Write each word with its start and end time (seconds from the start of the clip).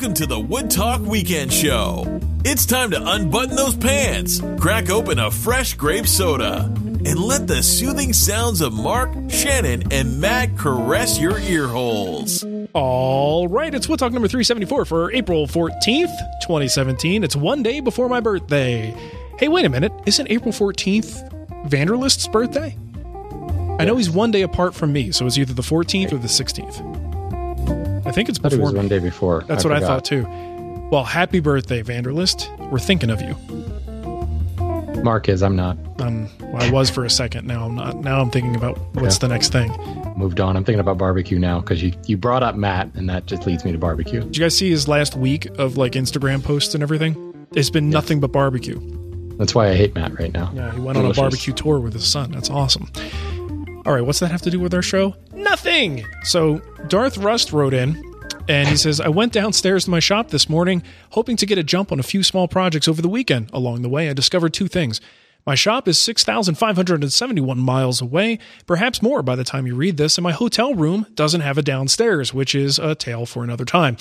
Welcome 0.00 0.14
to 0.14 0.26
the 0.26 0.40
Wood 0.40 0.70
Talk 0.70 1.02
Weekend 1.02 1.52
Show. 1.52 2.20
It's 2.42 2.64
time 2.64 2.90
to 2.92 3.06
unbutton 3.06 3.54
those 3.54 3.76
pants, 3.76 4.40
crack 4.58 4.88
open 4.88 5.18
a 5.18 5.30
fresh 5.30 5.74
grape 5.74 6.06
soda, 6.06 6.72
and 6.74 7.18
let 7.18 7.46
the 7.46 7.62
soothing 7.62 8.14
sounds 8.14 8.62
of 8.62 8.72
Mark, 8.72 9.10
Shannon, 9.28 9.92
and 9.92 10.18
Matt 10.18 10.56
caress 10.56 11.20
your 11.20 11.38
ear 11.40 11.68
holes. 11.68 12.42
All 12.72 13.46
right, 13.46 13.74
it's 13.74 13.90
Wood 13.90 13.98
Talk 13.98 14.14
number 14.14 14.26
374 14.26 14.86
for 14.86 15.12
April 15.12 15.46
14th, 15.46 16.16
2017. 16.40 17.22
It's 17.22 17.36
one 17.36 17.62
day 17.62 17.80
before 17.80 18.08
my 18.08 18.20
birthday. 18.20 18.96
Hey, 19.38 19.48
wait 19.48 19.66
a 19.66 19.68
minute. 19.68 19.92
Isn't 20.06 20.30
April 20.30 20.54
14th 20.54 21.68
Vanderlist's 21.68 22.26
birthday? 22.26 22.74
I 23.78 23.84
know 23.84 23.96
he's 23.96 24.08
one 24.08 24.30
day 24.30 24.40
apart 24.40 24.74
from 24.74 24.94
me, 24.94 25.12
so 25.12 25.26
it's 25.26 25.36
either 25.36 25.52
the 25.52 25.60
14th 25.60 26.14
or 26.14 26.16
the 26.16 26.26
16th. 26.26 26.99
I 28.10 28.12
think 28.12 28.28
it's 28.28 28.40
I 28.40 28.42
thought 28.42 28.52
it 28.54 28.60
was 28.60 28.72
one 28.74 28.88
day 28.88 28.98
before. 28.98 29.44
That's 29.46 29.62
what 29.62 29.72
I 29.72 29.78
thought 29.78 30.04
too. 30.04 30.26
Well, 30.90 31.04
happy 31.04 31.38
birthday, 31.38 31.80
Vanderlist. 31.84 32.48
We're 32.68 32.80
thinking 32.80 33.08
of 33.08 33.22
you. 33.22 33.36
Mark 35.04 35.28
is. 35.28 35.44
I'm 35.44 35.54
not. 35.54 35.78
Um, 36.00 36.28
well, 36.40 36.60
I 36.60 36.70
was 36.72 36.90
for 36.90 37.04
a 37.04 37.10
second. 37.10 37.46
Now 37.46 37.66
I'm 37.66 37.76
not. 37.76 37.98
Now 37.98 38.20
I'm 38.20 38.28
thinking 38.28 38.56
about 38.56 38.78
what's 38.96 39.14
Yeah. 39.14 39.20
the 39.20 39.28
next 39.28 39.52
thing. 39.52 39.70
Moved 40.16 40.40
on. 40.40 40.56
I'm 40.56 40.64
thinking 40.64 40.80
about 40.80 40.98
barbecue 40.98 41.38
now 41.38 41.60
because 41.60 41.84
you, 41.84 41.92
you 42.06 42.16
brought 42.16 42.42
up 42.42 42.56
Matt, 42.56 42.90
and 42.96 43.08
that 43.08 43.26
just 43.26 43.46
leads 43.46 43.64
me 43.64 43.70
to 43.70 43.78
barbecue. 43.78 44.22
Did 44.22 44.36
you 44.36 44.42
guys 44.44 44.58
see 44.58 44.68
his 44.70 44.88
last 44.88 45.14
week 45.14 45.46
of 45.56 45.76
like 45.76 45.92
Instagram 45.92 46.42
posts 46.42 46.74
and 46.74 46.82
everything? 46.82 47.46
It's 47.54 47.70
been 47.70 47.90
nothing 47.90 48.18
but 48.18 48.32
barbecue. 48.32 48.80
That's 49.38 49.54
why 49.54 49.68
I 49.68 49.74
hate 49.76 49.94
Matt 49.94 50.18
right 50.18 50.32
now. 50.34 50.50
Yeah, 50.52 50.72
he 50.74 50.80
went 50.80 50.98
on 50.98 51.06
a 51.06 51.14
barbecue 51.14 51.54
tour 51.54 51.78
with 51.78 51.92
his 51.94 52.06
son. 52.06 52.32
That's 52.32 52.50
awesome. 52.50 52.88
All 53.86 53.94
right, 53.94 54.04
what's 54.04 54.20
that 54.20 54.30
have 54.30 54.42
to 54.42 54.50
do 54.50 54.60
with 54.60 54.74
our 54.74 54.82
show? 54.82 55.14
Nothing. 55.32 56.04
So 56.24 56.58
Darth 56.88 57.16
Rust 57.16 57.52
wrote 57.52 57.72
in 57.72 58.02
and 58.46 58.68
he 58.68 58.76
says, 58.76 59.00
I 59.00 59.08
went 59.08 59.32
downstairs 59.32 59.84
to 59.84 59.90
my 59.90 60.00
shop 60.00 60.28
this 60.28 60.48
morning 60.50 60.82
hoping 61.10 61.36
to 61.38 61.46
get 61.46 61.56
a 61.56 61.62
jump 61.62 61.90
on 61.90 61.98
a 61.98 62.02
few 62.02 62.22
small 62.22 62.46
projects 62.46 62.88
over 62.88 63.00
the 63.00 63.08
weekend. 63.08 63.48
Along 63.52 63.82
the 63.82 63.88
way, 63.88 64.10
I 64.10 64.12
discovered 64.12 64.52
two 64.52 64.68
things. 64.68 65.00
My 65.46 65.54
shop 65.54 65.88
is 65.88 65.98
6,571 65.98 67.58
miles 67.58 68.02
away, 68.02 68.38
perhaps 68.66 69.00
more 69.00 69.22
by 69.22 69.36
the 69.36 69.44
time 69.44 69.66
you 69.66 69.74
read 69.74 69.96
this, 69.96 70.18
and 70.18 70.22
my 70.22 70.32
hotel 70.32 70.74
room 70.74 71.06
doesn't 71.14 71.40
have 71.40 71.56
a 71.56 71.62
downstairs, 71.62 72.34
which 72.34 72.54
is 72.54 72.78
a 72.78 72.94
tale 72.94 73.24
for 73.24 73.42
another 73.42 73.64
time. 73.64 73.96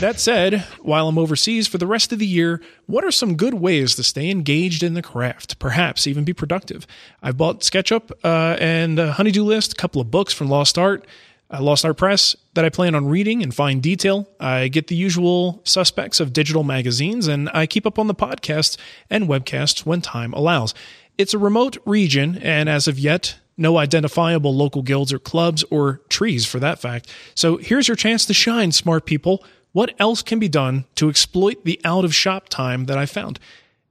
That 0.00 0.20
said, 0.20 0.60
while 0.80 1.08
I'm 1.08 1.18
overseas 1.18 1.66
for 1.66 1.78
the 1.78 1.86
rest 1.86 2.12
of 2.12 2.18
the 2.18 2.26
year, 2.26 2.60
what 2.86 3.04
are 3.04 3.10
some 3.10 3.36
good 3.36 3.54
ways 3.54 3.94
to 3.96 4.02
stay 4.02 4.30
engaged 4.30 4.82
in 4.82 4.94
the 4.94 5.02
craft, 5.02 5.58
perhaps 5.58 6.06
even 6.06 6.24
be 6.24 6.32
productive? 6.32 6.86
I've 7.22 7.36
bought 7.36 7.60
SketchUp 7.60 8.10
uh, 8.22 8.56
and 8.60 8.98
a 8.98 9.12
Honeydew 9.12 9.44
List, 9.44 9.72
a 9.72 9.76
couple 9.76 10.00
of 10.00 10.10
books 10.10 10.34
from 10.34 10.48
Lost 10.48 10.76
Art, 10.76 11.06
uh, 11.50 11.60
Lost 11.62 11.84
Art 11.84 11.96
Press 11.96 12.34
that 12.54 12.64
I 12.64 12.68
plan 12.68 12.94
on 12.94 13.06
reading 13.06 13.40
in 13.40 13.50
fine 13.50 13.80
detail. 13.80 14.28
I 14.40 14.68
get 14.68 14.88
the 14.88 14.96
usual 14.96 15.60
suspects 15.64 16.20
of 16.20 16.32
digital 16.32 16.64
magazines, 16.64 17.26
and 17.26 17.50
I 17.52 17.66
keep 17.66 17.86
up 17.86 17.98
on 17.98 18.06
the 18.06 18.14
podcasts 18.14 18.76
and 19.10 19.28
webcasts 19.28 19.84
when 19.84 20.00
time 20.00 20.32
allows. 20.32 20.74
It's 21.16 21.34
a 21.34 21.38
remote 21.38 21.76
region, 21.84 22.38
and 22.38 22.68
as 22.68 22.88
of 22.88 22.98
yet, 22.98 23.36
no 23.56 23.78
identifiable 23.78 24.54
local 24.54 24.82
guilds 24.82 25.12
or 25.12 25.18
clubs 25.18 25.62
or 25.70 26.00
trees 26.08 26.44
for 26.44 26.58
that 26.58 26.80
fact. 26.80 27.08
So 27.34 27.56
here's 27.58 27.86
your 27.86 27.96
chance 27.96 28.26
to 28.26 28.34
shine, 28.34 28.72
smart 28.72 29.06
people. 29.06 29.44
What 29.72 29.94
else 29.98 30.22
can 30.22 30.38
be 30.38 30.48
done 30.48 30.84
to 30.96 31.08
exploit 31.08 31.64
the 31.64 31.80
out 31.84 32.04
of 32.04 32.14
shop 32.14 32.48
time 32.48 32.86
that 32.86 32.98
I 32.98 33.06
found? 33.06 33.38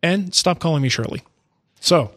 And 0.02 0.34
stop 0.34 0.59
calling 0.59 0.81
me 0.81 0.90
Shirley. 0.90 1.22
So, 1.80 2.12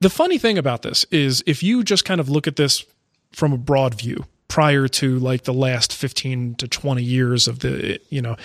the 0.00 0.10
funny 0.10 0.38
thing 0.38 0.58
about 0.58 0.82
this 0.82 1.04
is 1.10 1.42
if 1.46 1.62
you 1.62 1.82
just 1.82 2.04
kind 2.04 2.20
of 2.20 2.28
look 2.28 2.46
at 2.46 2.56
this 2.56 2.84
from 3.32 3.52
a 3.52 3.58
broad 3.58 3.94
view 3.94 4.24
prior 4.48 4.88
to 4.88 5.18
like 5.18 5.44
the 5.44 5.52
last 5.52 5.92
15 5.92 6.54
to 6.56 6.68
20 6.68 7.02
years 7.02 7.48
of 7.48 7.60
the 7.60 8.00
you 8.10 8.22
know 8.22 8.36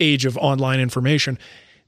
age 0.00 0.24
of 0.24 0.36
online 0.38 0.80
information 0.80 1.38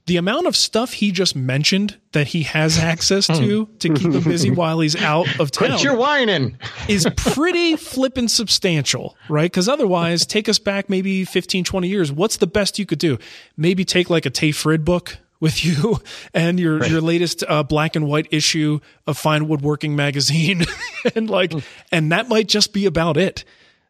the 0.05 0.17
amount 0.17 0.47
of 0.47 0.55
stuff 0.55 0.93
he 0.93 1.11
just 1.11 1.35
mentioned 1.35 1.97
that 2.11 2.27
he 2.27 2.43
has 2.43 2.77
access 2.77 3.27
to 3.27 3.65
hmm. 3.65 3.77
to 3.77 3.93
keep 3.93 4.11
him 4.11 4.23
busy 4.23 4.51
while 4.51 4.79
he's 4.79 4.95
out 4.97 5.27
of 5.39 5.49
town 5.49 5.69
Quit 5.69 5.83
your 5.83 5.95
whining. 5.95 6.57
is 6.89 7.07
pretty 7.15 7.77
flippin' 7.77 8.27
substantial, 8.27 9.15
right? 9.29 9.49
Because 9.49 9.69
otherwise, 9.69 10.25
take 10.25 10.49
us 10.49 10.59
back 10.59 10.89
maybe 10.89 11.23
15, 11.23 11.63
20 11.63 11.87
years. 11.87 12.11
What's 12.11 12.37
the 12.37 12.47
best 12.47 12.77
you 12.77 12.85
could 12.85 12.99
do? 12.99 13.17
Maybe 13.55 13.85
take 13.85 14.09
like 14.09 14.25
a 14.25 14.29
Tage 14.29 14.57
Frid 14.57 14.83
book 14.83 15.17
with 15.43 15.63
you 15.63 15.99
and 16.33 16.59
your, 16.59 16.83
your 16.85 17.01
latest 17.01 17.43
uh, 17.47 17.61
black 17.61 17.95
and 17.95 18.07
white 18.07 18.27
issue 18.31 18.79
of 19.05 19.17
Fine 19.17 19.47
Woodworking 19.47 19.95
magazine. 19.95 20.65
and 21.15 21.29
like, 21.29 21.53
and 21.91 22.11
that 22.11 22.29
might 22.29 22.47
just 22.47 22.73
be 22.73 22.87
about 22.87 23.17
it. 23.17 23.43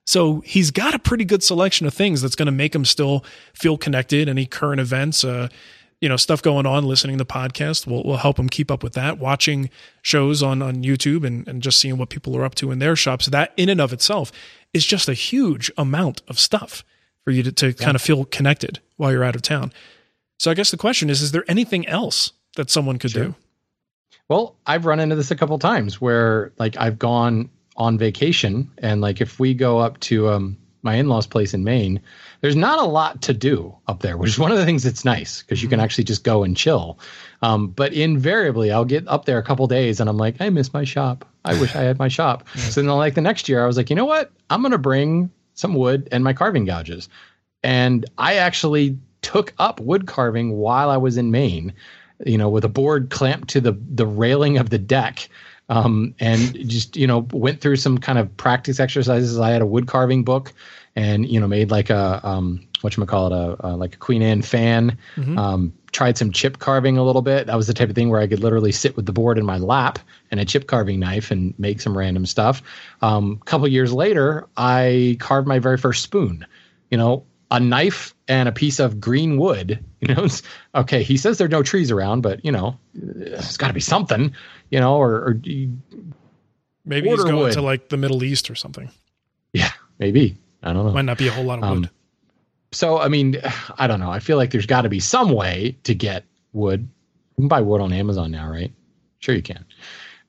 So 0.06 0.42
he's 0.42 0.72
got 0.72 0.94
a 0.94 1.00
pretty 1.00 1.24
good 1.24 1.44
selection 1.44 1.88
of 1.88 1.94
things 1.94 2.22
that's 2.22 2.36
going 2.36 2.48
to 2.48 2.52
make 2.52 2.76
him 2.76 2.84
still 2.84 3.24
feel 3.54 3.78
connected. 3.78 4.28
Any 4.28 4.46
current 4.46 4.82
events, 4.82 5.24
uh, 5.24 5.48
you 6.02 6.10
know, 6.10 6.18
stuff 6.18 6.42
going 6.42 6.66
on, 6.66 6.84
listening 6.84 7.20
to 7.20 7.26
podcasts 7.26 7.88
will, 7.88 8.04
will 8.04 8.18
help 8.18 8.38
him 8.38 8.50
keep 8.50 8.70
up 8.70 8.84
with 8.84 8.94
that. 8.94 9.20
Watching 9.20 9.70
shows 10.02 10.44
on, 10.44 10.62
on 10.62 10.84
YouTube 10.84 11.24
and, 11.24 11.48
and 11.48 11.62
just 11.62 11.80
seeing 11.80 11.98
what 11.98 12.10
people 12.10 12.36
are 12.36 12.44
up 12.44 12.56
to 12.56 12.72
in 12.72 12.80
their 12.80 12.98
shops. 12.98 13.28
That 13.28 13.54
in 13.56 13.70
and 13.70 13.80
of 13.80 13.94
itself 13.94 14.32
is 14.74 14.86
just 14.86 15.08
a 15.08 15.14
huge 15.14 15.72
amount 15.78 16.24
of 16.28 16.38
stuff 16.40 16.84
for 17.24 17.32
you 17.32 17.44
to, 17.44 17.52
to 17.54 17.74
kind 17.74 17.96
of 17.96 18.02
feel 18.02 18.26
connected 18.26 18.80
while 18.98 19.12
you're 19.12 19.24
out 19.24 19.36
of 19.36 19.42
town. 19.44 19.72
So 20.44 20.52
I 20.52 20.56
guess 20.56 20.72
the 20.72 20.78
question 20.78 21.10
is, 21.10 21.22
is 21.22 21.32
there 21.32 21.46
anything 21.48 21.88
else 21.88 22.34
that 22.58 22.70
someone 22.70 23.00
could 23.00 23.14
do? 23.14 23.34
Well, 24.28 24.58
I've 24.66 24.86
run 24.86 25.00
into 25.00 25.16
this 25.16 25.32
a 25.32 25.38
couple 25.38 25.58
times 25.58 26.02
where 26.02 26.52
like 26.60 26.76
I've 26.76 27.00
gone 27.00 27.50
on 27.78 27.98
vacation 27.98 28.70
and 28.80 29.00
like 29.00 29.22
if 29.22 29.40
we 29.40 29.54
go 29.54 29.80
up 29.80 30.02
to 30.02 30.28
um 30.28 30.58
my 30.82 30.96
in-laws 30.96 31.28
place 31.28 31.54
in 31.54 31.64
Maine, 31.64 32.02
there's 32.42 32.58
not 32.58 32.78
a 32.78 32.84
lot 32.84 33.22
to 33.22 33.34
do 33.34 33.74
up 33.88 34.02
there, 34.02 34.18
which 34.18 34.32
is 34.32 34.38
one 34.38 34.52
of 34.52 34.58
the 34.58 34.66
things 34.66 34.84
that's 34.84 35.06
nice 35.06 35.42
because 35.42 35.64
you 35.64 35.70
can 35.70 35.80
actually 35.80 36.04
just 36.04 36.26
go 36.26 36.44
and 36.44 36.58
chill. 36.58 37.00
Um, 37.42 37.68
but 37.70 37.94
invariably, 37.94 38.70
I'll 38.70 38.84
get 38.84 39.08
up 39.08 39.24
there 39.24 39.38
a 39.38 39.44
couple 39.44 39.66
days 39.68 40.02
and 40.02 40.10
I'm 40.10 40.18
like, 40.18 40.42
I 40.42 40.50
miss 40.50 40.74
my 40.74 40.84
shop. 40.84 41.24
I 41.46 41.58
wish 41.58 41.74
I 41.74 41.84
had 41.84 42.00
my 42.00 42.10
shop. 42.10 42.46
So 42.58 42.82
then, 42.82 42.92
like 42.92 43.16
the 43.16 43.22
next 43.22 43.48
year, 43.48 43.64
I 43.64 43.66
was 43.66 43.78
like, 43.78 43.90
you 43.90 43.96
know 43.96 44.04
what? 44.04 44.30
I'm 44.50 44.62
gonna 44.62 44.78
bring 44.78 45.32
some 45.54 45.74
wood 45.74 46.10
and 46.12 46.22
my 46.22 46.34
carving 46.34 46.66
gouges, 46.66 47.08
and 47.64 48.06
I 48.18 48.34
actually 48.36 48.98
took 49.24 49.54
up 49.58 49.80
wood 49.80 50.06
carving 50.06 50.54
while 50.54 50.90
I 50.90 50.98
was 50.98 51.18
in 51.18 51.32
Maine. 51.32 51.74
You 52.24 52.38
know, 52.38 52.50
with 52.50 52.64
a 52.64 52.70
board 52.70 53.10
clamped 53.10 53.50
to 53.50 53.62
the 53.62 53.72
the 53.72 54.06
railing 54.06 54.58
of 54.58 54.70
the 54.70 54.78
deck 54.78 55.28
um, 55.70 56.14
and 56.20 56.70
just 56.70 56.96
you 56.96 57.08
know 57.08 57.28
went 57.32 57.62
through 57.62 57.78
some 57.78 57.98
kind 57.98 58.20
of 58.20 58.36
practice 58.38 58.80
exercises. 58.80 59.40
I 59.40 59.52
had 59.52 59.62
a 59.62 59.66
wood 59.66 59.88
carving 59.88 60.24
book, 60.24 60.54
and 60.96 61.28
you 61.28 61.40
know 61.40 61.48
made 61.48 61.72
like 61.72 61.90
a 61.90 62.20
um, 62.24 62.68
what 62.82 62.96
you 62.96 63.06
call 63.06 63.28
it 63.28 63.34
a, 63.34 63.68
a 63.68 63.70
like 63.76 63.96
a 63.96 63.98
Queen 63.98 64.22
Anne 64.22 64.42
fan. 64.42 64.98
Mm-hmm. 65.16 65.38
Um, 65.38 65.74
tried 65.92 66.18
some 66.18 66.32
chip 66.32 66.58
carving 66.60 66.98
a 66.98 67.04
little 67.04 67.22
bit. 67.22 67.48
That 67.48 67.56
was 67.56 67.68
the 67.68 67.74
type 67.74 67.90
of 67.90 67.96
thing 67.96 68.10
where 68.10 68.20
I 68.20 68.28
could 68.28 68.40
literally 68.40 68.72
sit 68.72 68.96
with 68.96 69.06
the 69.06 69.14
board 69.14 69.38
in 69.38 69.46
my 69.46 69.58
lap 69.58 70.00
and 70.32 70.40
a 70.40 70.46
chip 70.46 70.68
carving 70.68 71.00
knife 71.00 71.30
and 71.30 71.54
make 71.60 71.82
some 71.82 71.96
random 71.96 72.26
stuff. 72.26 72.64
Um, 73.02 73.40
a 73.40 73.46
couple 73.46 73.68
years 73.68 73.94
later, 73.94 74.48
I 74.58 75.18
carved 75.20 75.48
my 75.48 75.60
very 75.60 75.78
first 75.78 76.02
spoon. 76.02 76.46
You 76.90 76.98
know, 76.98 77.26
a 77.52 77.60
knife 77.60 78.14
and 78.28 78.50
a 78.50 78.52
piece 78.52 78.80
of 78.80 79.00
green 79.00 79.38
wood. 79.38 79.84
You 80.02 80.14
know, 80.14 80.24
it's, 80.26 80.42
okay. 80.76 81.02
He 81.04 81.16
says 81.16 81.38
there 81.38 81.46
are 81.46 81.50
no 81.50 81.64
trees 81.64 81.90
around, 81.90 82.22
but 82.22 82.44
you 82.44 82.52
know, 82.52 82.78
there's 82.94 83.56
got 83.56 83.68
to 83.70 83.74
be 83.74 83.80
something. 83.80 84.34
You 84.70 84.80
know, 84.82 84.98
or, 84.98 85.12
or 85.14 85.34
Maybe 86.86 87.10
he's 87.10 87.24
going 87.24 87.36
wood. 87.38 87.54
to 87.54 87.62
like 87.62 87.90
the 87.90 87.96
Middle 87.98 88.24
East 88.24 88.50
or 88.50 88.56
something. 88.56 88.90
yeah, 89.54 89.72
maybe 90.00 90.36
I 90.62 90.74
don't 90.74 90.86
know. 90.86 90.92
Might 90.92 91.06
not 91.06 91.18
be 91.18 91.28
a 91.28 91.32
whole 91.32 91.46
lot 91.46 91.60
of 91.60 91.64
Um, 91.64 91.82
wood. 91.82 91.90
so 92.74 92.98
I 93.00 93.08
mean, 93.08 93.38
I 93.78 93.88
don't 93.88 94.00
know. 94.02 94.12
I 94.12 94.20
feel 94.20 94.36
like 94.38 94.52
there's 94.52 94.66
got 94.66 94.82
to 94.82 94.90
be 94.90 95.00
some 95.00 95.32
way 95.32 95.78
to 95.84 95.96
get 95.96 96.26
wood. 96.52 96.82
You 97.38 97.44
can 97.44 97.48
buy 97.48 97.62
wood 97.62 97.80
on 97.82 97.94
Amazon 97.94 98.32
now, 98.32 98.50
right? 98.50 98.72
Sure, 99.20 99.34
you 99.36 99.42
can. 99.42 99.64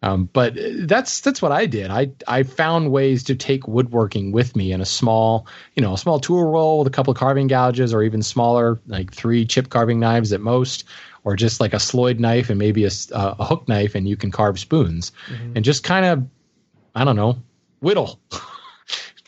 Um, 0.04 0.28
but 0.34 0.52
that's 0.80 1.20
that's 1.20 1.40
what 1.40 1.50
I 1.50 1.64
did. 1.64 1.90
I 1.90 2.10
I 2.28 2.42
found 2.42 2.92
ways 2.92 3.24
to 3.24 3.34
take 3.34 3.66
woodworking 3.66 4.32
with 4.32 4.54
me 4.54 4.70
in 4.70 4.82
a 4.82 4.84
small, 4.84 5.46
you 5.76 5.82
know, 5.82 5.94
a 5.94 5.98
small 5.98 6.20
tool 6.20 6.44
roll 6.44 6.80
with 6.80 6.86
a 6.86 6.90
couple 6.90 7.10
of 7.10 7.16
carving 7.16 7.46
gouges, 7.46 7.94
or 7.94 8.02
even 8.02 8.22
smaller, 8.22 8.78
like 8.86 9.14
three 9.14 9.46
chip 9.46 9.70
carving 9.70 9.98
knives 9.98 10.30
at 10.34 10.42
most, 10.42 10.84
or 11.24 11.36
just 11.36 11.58
like 11.58 11.72
a 11.72 11.80
Sloyd 11.80 12.20
knife 12.20 12.50
and 12.50 12.58
maybe 12.58 12.84
a, 12.84 12.90
uh, 13.12 13.36
a 13.38 13.46
hook 13.46 13.66
knife, 13.66 13.94
and 13.94 14.06
you 14.06 14.14
can 14.14 14.30
carve 14.30 14.58
spoons, 14.58 15.10
and 15.54 15.64
just 15.64 15.84
kind 15.84 16.04
of, 16.04 16.28
I 16.94 17.04
don't 17.04 17.16
know, 17.16 17.38
whittle. 17.80 18.20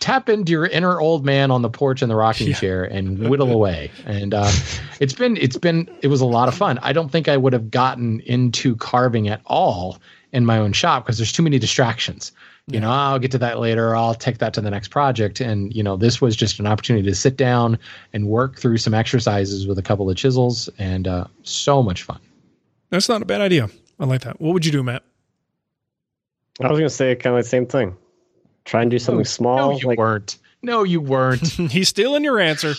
Tap 0.07 0.29
into 0.29 0.53
your 0.53 0.67
inner 0.67 1.01
old 1.01 1.25
man 1.25 1.51
on 1.51 1.63
the 1.63 1.69
porch 1.69 2.01
in 2.01 2.09
the 2.09 2.15
rocking 2.15 2.53
chair 2.55 2.85
and 2.85 3.29
whittle 3.29 3.51
away. 3.51 3.91
And 4.05 4.35
uh, 4.35 4.49
it's 5.01 5.15
been 5.15 5.37
it's 5.37 5.57
been 5.57 5.91
it 6.01 6.07
was 6.07 6.21
a 6.21 6.27
lot 6.27 6.47
of 6.47 6.55
fun. 6.55 6.79
I 6.81 6.93
don't 6.93 7.09
think 7.09 7.27
I 7.27 7.37
would 7.37 7.53
have 7.53 7.73
gotten 7.73 8.21
into 8.21 8.77
carving 8.77 9.27
at 9.27 9.41
all 9.47 9.99
in 10.31 10.47
my 10.47 10.59
own 10.59 10.73
shop 10.73 11.05
because 11.05 11.19
there's 11.19 11.33
too 11.33 11.43
many 11.43 11.59
distractions. 11.59 12.31
You 12.69 12.79
know, 12.79 12.89
I'll 12.89 13.19
get 13.19 13.33
to 13.33 13.39
that 13.39 13.59
later. 13.59 13.97
I'll 13.97 14.15
take 14.15 14.39
that 14.39 14.55
to 14.55 14.61
the 14.61 14.71
next 14.71 14.93
project. 14.93 15.41
And 15.41 15.75
you 15.75 15.83
know, 15.83 15.97
this 15.97 16.21
was 16.21 16.37
just 16.37 16.61
an 16.61 16.69
opportunity 16.69 17.09
to 17.09 17.15
sit 17.17 17.37
down 17.37 17.77
and 18.13 18.29
work 18.29 18.61
through 18.61 18.79
some 18.79 18.95
exercises 18.95 19.67
with 19.67 19.77
a 19.77 19.83
couple 19.83 20.09
of 20.09 20.17
chisels, 20.17 20.69
and 20.79 21.09
uh, 21.09 21.25
so 21.43 21.83
much 21.83 22.05
fun. 22.05 22.21
That's 22.91 23.09
not 23.09 23.23
a 23.23 23.25
bad 23.25 23.41
idea. 23.41 23.71
I 23.99 24.05
like 24.05 24.21
that. 24.21 24.41
What 24.41 24.53
would 24.53 24.65
you 24.65 24.71
do, 24.71 24.85
Matt? 24.85 25.03
I 26.63 26.69
was 26.69 26.79
gonna 26.79 26.91
say 26.91 27.17
kind 27.17 27.37
of 27.37 27.43
the 27.43 27.49
same 27.49 27.67
thing. 27.67 27.97
Try 28.67 28.83
and 28.83 28.91
do 28.91 28.99
something 28.99 29.25
small. 29.25 29.73
No, 29.73 29.79
you 29.79 29.87
like, 29.89 29.99
weren't. 29.99 30.37
No, 30.63 30.83
you 30.83 31.01
weren't. 31.01 31.41
He's 31.71 31.89
stealing 31.89 32.25
your 32.25 32.39
answer. 32.39 32.75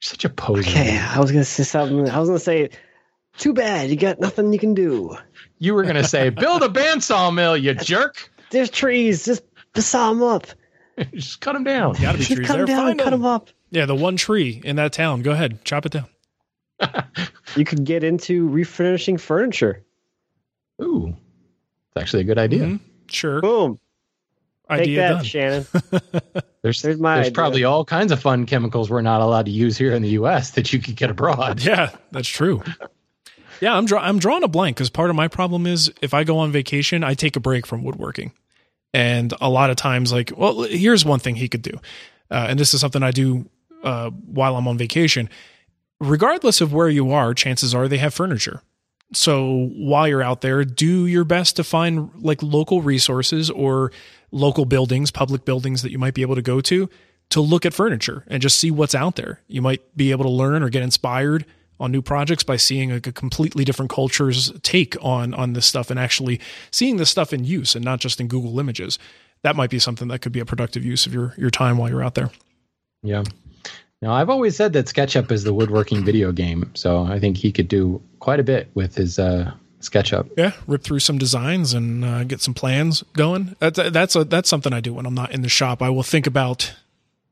Such 0.00 0.24
a 0.24 0.28
poser. 0.28 0.68
okay, 0.70 0.98
I 0.98 1.18
was 1.18 1.32
gonna 1.32 1.44
say 1.44 1.62
something. 1.62 2.08
I 2.10 2.18
was 2.20 2.28
gonna 2.28 2.38
say, 2.38 2.68
too 3.36 3.52
bad 3.54 3.88
you 3.90 3.96
got 3.96 4.20
nothing 4.20 4.52
you 4.52 4.58
can 4.58 4.74
do. 4.74 5.16
You 5.58 5.74
were 5.74 5.84
gonna 5.84 6.04
say, 6.04 6.28
build 6.30 6.62
a 6.62 6.68
bandsaw 6.68 7.34
mill, 7.34 7.56
you 7.56 7.74
jerk. 7.74 8.30
There's 8.50 8.70
trees. 8.70 9.24
Just, 9.24 9.42
just 9.74 9.88
saw 9.90 10.10
them 10.10 10.22
up. 10.22 10.46
Just 11.14 11.40
cut 11.40 11.52
them 11.52 11.62
down. 11.62 11.94
Got 11.94 12.12
to 12.12 12.18
be 12.18 12.24
trees 12.24 12.46
cut 12.46 12.56
there. 12.56 12.66
them 12.66 12.74
down 12.74 12.86
Find 12.86 12.98
cut 12.98 13.10
them. 13.10 13.20
them 13.22 13.26
up. 13.30 13.50
Yeah, 13.70 13.86
the 13.86 13.94
one 13.94 14.16
tree 14.16 14.60
in 14.64 14.74
that 14.76 14.92
town. 14.92 15.22
Go 15.22 15.30
ahead, 15.30 15.64
chop 15.64 15.86
it 15.86 15.92
down. 15.92 16.06
You 17.56 17.64
could 17.64 17.84
get 17.84 18.04
into 18.04 18.48
refinishing 18.50 19.18
furniture. 19.18 19.84
Ooh, 20.82 21.08
it's 21.08 22.02
actually 22.02 22.20
a 22.22 22.24
good 22.24 22.38
idea. 22.38 22.64
Mhm. 22.64 22.80
Sure. 23.10 23.40
Boom. 23.40 23.78
Take 24.70 24.80
Idea 24.80 25.00
that, 25.00 25.12
done. 25.14 25.24
Shannon. 25.24 25.66
There's 26.62 26.82
There's 26.82 26.98
my 26.98 27.16
there's 27.16 27.30
probably 27.30 27.64
all 27.64 27.84
kinds 27.84 28.12
of 28.12 28.20
fun 28.20 28.44
chemicals 28.44 28.90
we're 28.90 29.00
not 29.00 29.20
allowed 29.20 29.46
to 29.46 29.50
use 29.50 29.78
here 29.78 29.94
in 29.94 30.02
the 30.02 30.10
U.S. 30.10 30.50
that 30.52 30.72
you 30.72 30.78
could 30.80 30.96
get 30.96 31.08
abroad. 31.10 31.62
Yeah, 31.68 31.90
that's 32.10 32.28
true. 32.28 32.62
Yeah, 33.60 33.74
I'm 33.74 33.86
draw- 33.86 34.02
I'm 34.02 34.18
drawing 34.18 34.42
a 34.42 34.48
blank 34.48 34.76
because 34.76 34.90
part 34.90 35.10
of 35.10 35.16
my 35.16 35.28
problem 35.28 35.66
is 35.66 35.92
if 36.02 36.14
I 36.14 36.24
go 36.24 36.38
on 36.38 36.52
vacation, 36.52 37.02
I 37.04 37.14
take 37.14 37.36
a 37.36 37.40
break 37.40 37.66
from 37.66 37.82
woodworking, 37.84 38.32
and 38.92 39.32
a 39.40 39.48
lot 39.48 39.70
of 39.70 39.76
times, 39.76 40.12
like, 40.12 40.32
well, 40.36 40.62
here's 40.62 41.04
one 41.04 41.20
thing 41.20 41.36
he 41.36 41.48
could 41.48 41.62
do, 41.62 41.72
uh, 42.30 42.46
and 42.50 42.58
this 42.58 42.74
is 42.74 42.80
something 42.80 43.02
I 43.02 43.10
do 43.10 43.48
uh, 43.82 44.10
while 44.10 44.56
I'm 44.56 44.68
on 44.68 44.76
vacation. 44.76 45.30
Regardless 46.00 46.60
of 46.60 46.72
where 46.72 46.88
you 46.88 47.12
are, 47.12 47.34
chances 47.34 47.74
are 47.74 47.88
they 47.88 47.98
have 47.98 48.14
furniture. 48.14 48.62
So 49.12 49.70
while 49.74 50.06
you're 50.06 50.22
out 50.22 50.42
there, 50.42 50.64
do 50.64 51.06
your 51.06 51.24
best 51.24 51.56
to 51.56 51.64
find 51.64 52.10
like 52.16 52.42
local 52.42 52.82
resources 52.82 53.50
or 53.50 53.90
local 54.30 54.64
buildings, 54.64 55.10
public 55.10 55.44
buildings 55.44 55.82
that 55.82 55.90
you 55.90 55.98
might 55.98 56.14
be 56.14 56.22
able 56.22 56.34
to 56.34 56.42
go 56.42 56.60
to 56.62 56.90
to 57.30 57.40
look 57.40 57.66
at 57.66 57.74
furniture 57.74 58.24
and 58.26 58.42
just 58.42 58.58
see 58.58 58.70
what's 58.70 58.94
out 58.94 59.16
there. 59.16 59.40
You 59.48 59.62
might 59.62 59.96
be 59.96 60.10
able 60.10 60.24
to 60.24 60.30
learn 60.30 60.62
or 60.62 60.68
get 60.68 60.82
inspired 60.82 61.46
on 61.80 61.92
new 61.92 62.02
projects 62.02 62.42
by 62.42 62.56
seeing 62.56 62.90
a 62.90 63.00
completely 63.00 63.64
different 63.64 63.90
culture's 63.90 64.52
take 64.62 64.96
on 65.00 65.32
on 65.34 65.52
this 65.52 65.66
stuff 65.66 65.90
and 65.90 65.98
actually 65.98 66.40
seeing 66.70 66.96
this 66.96 67.10
stuff 67.10 67.32
in 67.32 67.44
use 67.44 67.74
and 67.74 67.84
not 67.84 68.00
just 68.00 68.20
in 68.20 68.28
Google 68.28 68.58
Images. 68.58 68.98
That 69.42 69.56
might 69.56 69.70
be 69.70 69.78
something 69.78 70.08
that 70.08 70.20
could 70.20 70.32
be 70.32 70.40
a 70.40 70.44
productive 70.44 70.84
use 70.84 71.06
of 71.06 71.14
your 71.14 71.34
your 71.38 71.50
time 71.50 71.78
while 71.78 71.88
you're 71.88 72.02
out 72.02 72.14
there. 72.14 72.30
Yeah. 73.02 73.22
Now 74.00 74.12
I've 74.12 74.30
always 74.30 74.56
said 74.56 74.72
that 74.74 74.86
SketchUp 74.86 75.32
is 75.32 75.42
the 75.42 75.52
woodworking 75.52 76.04
video 76.04 76.30
game, 76.30 76.70
so 76.74 77.02
I 77.02 77.18
think 77.18 77.36
he 77.36 77.50
could 77.50 77.68
do 77.68 78.00
quite 78.20 78.38
a 78.38 78.44
bit 78.44 78.68
with 78.74 78.94
his 78.94 79.18
uh, 79.18 79.52
SketchUp. 79.80 80.30
Yeah, 80.36 80.52
rip 80.66 80.82
through 80.82 81.00
some 81.00 81.18
designs 81.18 81.74
and 81.74 82.04
uh, 82.04 82.24
get 82.24 82.40
some 82.40 82.54
plans 82.54 83.02
going. 83.14 83.56
That's 83.58 83.78
that's 83.90 84.14
a, 84.14 84.24
that's 84.24 84.48
something 84.48 84.72
I 84.72 84.80
do 84.80 84.94
when 84.94 85.06
I'm 85.06 85.14
not 85.14 85.32
in 85.32 85.42
the 85.42 85.48
shop. 85.48 85.82
I 85.82 85.90
will 85.90 86.02
think 86.02 86.26
about. 86.26 86.74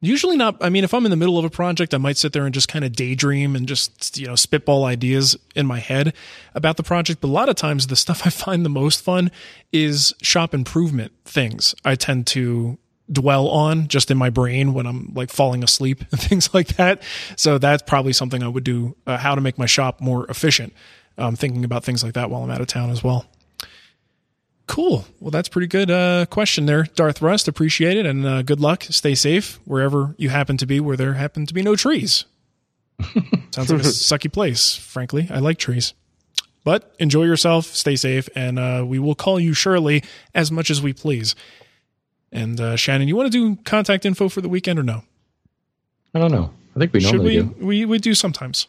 Usually 0.02 0.36
not. 0.36 0.56
I 0.60 0.68
mean, 0.68 0.84
if 0.84 0.92
I'm 0.92 1.06
in 1.06 1.10
the 1.10 1.16
middle 1.16 1.38
of 1.38 1.44
a 1.44 1.50
project, 1.50 1.94
I 1.94 1.98
might 1.98 2.18
sit 2.18 2.32
there 2.34 2.44
and 2.44 2.52
just 2.52 2.68
kind 2.68 2.84
of 2.84 2.92
daydream 2.92 3.56
and 3.56 3.66
just 3.66 4.18
you 4.18 4.26
know 4.26 4.34
spitball 4.34 4.84
ideas 4.84 5.36
in 5.54 5.66
my 5.66 5.78
head 5.78 6.14
about 6.54 6.76
the 6.76 6.82
project. 6.82 7.20
But 7.20 7.28
a 7.28 7.30
lot 7.30 7.48
of 7.48 7.54
times, 7.54 7.86
the 7.86 7.96
stuff 7.96 8.22
I 8.26 8.30
find 8.30 8.64
the 8.64 8.70
most 8.70 9.02
fun 9.02 9.30
is 9.72 10.14
shop 10.20 10.52
improvement 10.52 11.12
things. 11.24 11.76
I 11.84 11.94
tend 11.94 12.26
to 12.28 12.78
dwell 13.10 13.48
on 13.48 13.88
just 13.88 14.10
in 14.10 14.18
my 14.18 14.30
brain 14.30 14.74
when 14.74 14.86
I'm 14.86 15.12
like 15.14 15.30
falling 15.30 15.62
asleep 15.62 16.04
and 16.10 16.20
things 16.20 16.52
like 16.52 16.68
that. 16.76 17.02
So 17.36 17.58
that's 17.58 17.82
probably 17.82 18.12
something 18.12 18.42
I 18.42 18.48
would 18.48 18.64
do. 18.64 18.96
Uh, 19.06 19.16
how 19.16 19.34
to 19.34 19.40
make 19.40 19.58
my 19.58 19.66
shop 19.66 20.00
more 20.00 20.26
efficient. 20.28 20.72
Um, 21.18 21.34
thinking 21.34 21.64
about 21.64 21.82
things 21.82 22.04
like 22.04 22.12
that 22.12 22.28
while 22.28 22.42
I'm 22.42 22.50
out 22.50 22.60
of 22.60 22.66
town 22.66 22.90
as 22.90 23.02
well. 23.02 23.26
Cool. 24.66 25.06
Well, 25.20 25.30
that's 25.30 25.48
pretty 25.48 25.68
good 25.68 25.90
uh, 25.90 26.26
question 26.26 26.66
there, 26.66 26.82
Darth 26.82 27.22
Rust. 27.22 27.48
Appreciate 27.48 27.96
it, 27.96 28.04
and 28.04 28.26
uh, 28.26 28.42
good 28.42 28.60
luck. 28.60 28.84
Stay 28.90 29.14
safe 29.14 29.60
wherever 29.64 30.14
you 30.18 30.28
happen 30.28 30.56
to 30.56 30.66
be, 30.66 30.80
where 30.80 30.96
there 30.96 31.14
happen 31.14 31.46
to 31.46 31.54
be 31.54 31.62
no 31.62 31.76
trees. 31.76 32.24
Sounds 33.52 33.70
like 33.70 33.80
a 33.80 33.84
sucky 33.84 34.30
place. 34.30 34.74
Frankly, 34.74 35.28
I 35.30 35.38
like 35.38 35.58
trees. 35.58 35.94
But 36.64 36.94
enjoy 36.98 37.24
yourself, 37.24 37.66
stay 37.66 37.94
safe, 37.94 38.28
and 38.34 38.58
uh, 38.58 38.84
we 38.84 38.98
will 38.98 39.14
call 39.14 39.38
you 39.38 39.54
Shirley 39.54 40.02
as 40.34 40.50
much 40.50 40.68
as 40.68 40.82
we 40.82 40.92
please. 40.92 41.36
And 42.32 42.60
uh, 42.60 42.76
Shannon, 42.76 43.08
you 43.08 43.16
want 43.16 43.30
to 43.30 43.38
do 43.54 43.56
contact 43.64 44.04
info 44.04 44.28
for 44.28 44.40
the 44.40 44.48
weekend 44.48 44.78
or 44.78 44.82
no? 44.82 45.02
I 46.14 46.18
don't 46.18 46.32
know. 46.32 46.50
I 46.74 46.78
think 46.78 46.92
we 46.92 47.00
Should 47.00 47.16
normally 47.16 47.40
we? 47.40 47.42
do. 47.42 47.66
We 47.66 47.84
we 47.84 47.98
do 47.98 48.14
sometimes. 48.14 48.68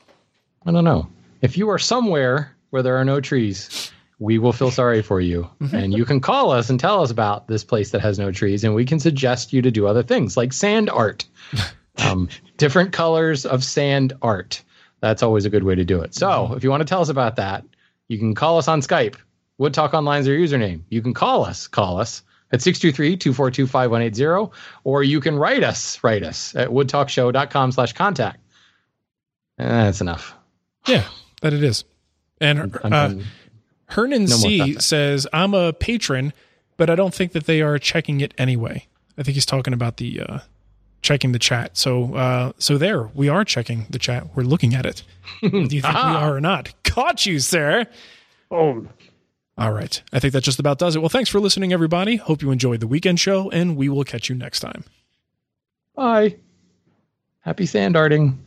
I 0.65 0.71
don't 0.71 0.83
know. 0.83 1.09
If 1.41 1.57
you 1.57 1.69
are 1.69 1.79
somewhere 1.79 2.55
where 2.69 2.81
there 2.81 2.97
are 2.97 3.05
no 3.05 3.21
trees, 3.21 3.91
we 4.19 4.37
will 4.39 4.53
feel 4.53 4.71
sorry 4.71 5.01
for 5.01 5.21
you. 5.21 5.49
And 5.71 5.93
you 5.93 6.05
can 6.05 6.19
call 6.19 6.51
us 6.51 6.69
and 6.69 6.79
tell 6.79 7.01
us 7.01 7.11
about 7.11 7.47
this 7.47 7.63
place 7.63 7.91
that 7.91 8.01
has 8.01 8.17
no 8.17 8.31
trees, 8.31 8.63
and 8.63 8.73
we 8.73 8.85
can 8.85 8.99
suggest 8.99 9.53
you 9.53 9.61
to 9.61 9.71
do 9.71 9.87
other 9.87 10.03
things 10.03 10.35
like 10.37 10.53
sand 10.53 10.89
art. 10.89 11.25
um, 11.97 12.29
different 12.57 12.91
colors 12.91 13.45
of 13.45 13.63
sand 13.63 14.13
art. 14.21 14.63
That's 14.99 15.21
always 15.21 15.45
a 15.45 15.49
good 15.49 15.63
way 15.63 15.75
to 15.75 15.85
do 15.85 16.01
it. 16.01 16.15
So 16.15 16.53
if 16.55 16.63
you 16.63 16.69
want 16.69 16.81
to 16.81 16.85
tell 16.85 17.01
us 17.01 17.09
about 17.09 17.35
that, 17.35 17.63
you 18.07 18.17
can 18.17 18.33
call 18.33 18.57
us 18.57 18.67
on 18.67 18.81
Skype. 18.81 19.15
Wood 19.57 19.73
Talk 19.73 19.93
Online 19.93 20.21
is 20.21 20.27
your 20.27 20.37
username. 20.37 20.81
You 20.89 21.01
can 21.01 21.13
call 21.13 21.45
us, 21.45 21.67
call 21.67 21.99
us 21.99 22.23
at 22.51 22.59
623-242-5180, 22.61 24.51
or 24.83 25.03
you 25.03 25.19
can 25.19 25.35
write 25.37 25.63
us, 25.63 26.03
write 26.03 26.23
us 26.23 26.55
at 26.55 26.69
woodtalkshow.com 26.69 27.71
slash 27.71 27.93
contact. 27.93 28.39
And 29.57 29.69
that's 29.69 30.01
enough. 30.01 30.33
Yeah, 30.85 31.03
that 31.41 31.53
it 31.53 31.63
is. 31.63 31.83
And 32.39 32.77
I'm 32.83 32.93
uh. 32.93 33.13
Hernan 33.87 34.25
No 34.25 34.35
C 34.35 34.75
says, 34.79 35.27
"I'm 35.33 35.53
a 35.53 35.73
patron, 35.73 36.33
but 36.75 36.89
I 36.89 36.95
don't 36.95 37.13
think 37.13 37.31
that 37.31 37.45
they 37.45 37.61
are 37.61 37.79
checking 37.79 38.21
it 38.21 38.33
anyway." 38.37 38.87
I 39.17 39.23
think 39.23 39.35
he's 39.35 39.45
talking 39.45 39.73
about 39.73 39.97
the 39.97 40.21
uh, 40.21 40.39
checking 41.01 41.31
the 41.31 41.39
chat. 41.39 41.77
So, 41.77 42.15
uh, 42.15 42.51
so 42.57 42.77
there 42.77 43.03
we 43.15 43.29
are 43.29 43.43
checking 43.43 43.87
the 43.89 43.97
chat. 43.97 44.35
We're 44.35 44.43
looking 44.43 44.75
at 44.75 44.85
it. 44.85 45.03
Do 45.41 45.47
you 45.49 45.67
think 45.67 45.83
we 45.83 45.89
are 45.89 46.35
or 46.35 46.41
not? 46.41 46.73
Caught 46.83 47.25
you, 47.25 47.39
sir. 47.39 47.87
Boom. 48.49 48.89
All 49.57 49.71
right. 49.71 50.01
I 50.13 50.19
think 50.19 50.33
that 50.33 50.43
just 50.43 50.59
about 50.59 50.77
does 50.77 50.95
it. 50.95 50.99
Well, 50.99 51.09
thanks 51.09 51.29
for 51.29 51.39
listening, 51.39 51.73
everybody. 51.73 52.17
Hope 52.17 52.41
you 52.41 52.51
enjoyed 52.51 52.79
the 52.79 52.87
weekend 52.87 53.19
show, 53.19 53.49
and 53.49 53.75
we 53.75 53.89
will 53.89 54.03
catch 54.03 54.29
you 54.29 54.35
next 54.35 54.59
time. 54.59 54.83
Bye. 55.95 56.37
Happy 57.39 57.65
sand 57.65 57.95
arting. 57.95 58.37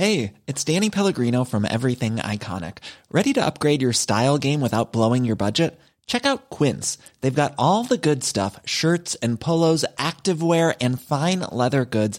Hey, 0.00 0.32
it's 0.46 0.64
Danny 0.64 0.88
Pellegrino 0.88 1.44
from 1.44 1.66
Everything 1.68 2.16
Iconic. 2.16 2.78
Ready 3.12 3.34
to 3.34 3.44
upgrade 3.44 3.82
your 3.82 3.92
style 3.92 4.38
game 4.38 4.62
without 4.62 4.94
blowing 4.94 5.26
your 5.26 5.36
budget? 5.36 5.78
Check 6.06 6.24
out 6.24 6.48
Quince. 6.48 6.96
They've 7.20 7.34
got 7.34 7.54
all 7.58 7.84
the 7.84 7.98
good 7.98 8.24
stuff 8.24 8.58
shirts 8.64 9.14
and 9.16 9.38
polos, 9.38 9.84
activewear, 9.98 10.74
and 10.80 10.98
fine 10.98 11.40
leather 11.52 11.84
goods, 11.84 12.18